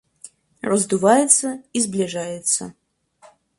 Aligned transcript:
Раздувается 0.63 1.61
и 1.73 1.79
сближается. 1.79 2.73